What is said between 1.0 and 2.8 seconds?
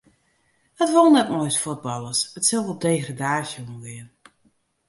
net mei ús fuotballers, it sil wol